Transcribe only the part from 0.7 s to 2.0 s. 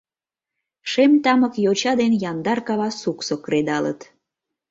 Шем тамык йоча